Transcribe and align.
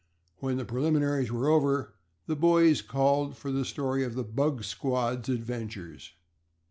When 0.37 0.57
the 0.57 0.65
preliminaries 0.65 1.31
were 1.31 1.47
over 1.47 1.93
the 2.25 2.35
boys 2.35 2.81
called 2.81 3.37
for 3.37 3.51
the 3.51 3.63
story 3.63 4.03
of 4.03 4.15
the 4.15 4.23
"bug 4.23 4.63
squad's" 4.63 5.29
adventures. 5.29 6.13